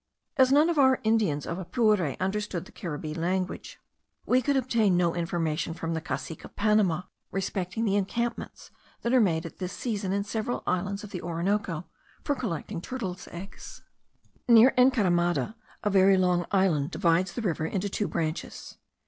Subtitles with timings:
[0.35, 3.79] As none of our Indians of Apure understood the Caribbee language,
[4.25, 8.71] we could obtain no information from the cacique of Panama respecting the encampments
[9.03, 11.85] that are made at this season in several islands of the Orinoco
[12.23, 13.83] for collecting turtles' eggs.
[14.47, 15.53] Near Encaramada
[15.83, 18.79] a very long island divides the river into two branches.